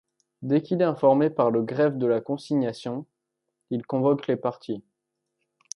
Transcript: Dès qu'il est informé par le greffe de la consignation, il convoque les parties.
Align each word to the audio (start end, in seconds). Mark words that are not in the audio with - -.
Dès 0.41 0.63
qu'il 0.63 0.81
est 0.81 0.83
informé 0.83 1.29
par 1.29 1.51
le 1.51 1.61
greffe 1.61 1.95
de 1.95 2.07
la 2.07 2.21
consignation, 2.21 3.05
il 3.69 3.85
convoque 3.85 4.25
les 4.25 4.35
parties. 4.35 4.81